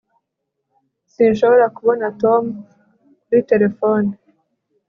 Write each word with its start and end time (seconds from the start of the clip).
sinshobora 1.13 1.65
kubona 1.77 2.05
tom 2.21 2.43
kuri 3.23 3.39
terefone 3.49 4.09